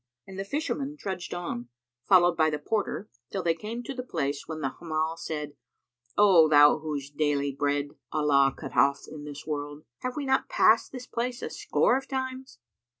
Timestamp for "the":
0.39-0.43, 2.49-2.57, 3.93-4.01, 4.61-4.71